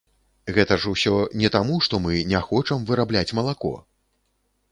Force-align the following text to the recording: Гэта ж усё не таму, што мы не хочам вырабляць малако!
Гэта 0.55 0.75
ж 0.83 0.93
усё 0.93 1.17
не 1.41 1.51
таму, 1.57 1.75
што 1.87 1.99
мы 2.07 2.23
не 2.31 2.41
хочам 2.47 2.87
вырабляць 2.89 3.35
малако! 3.41 3.73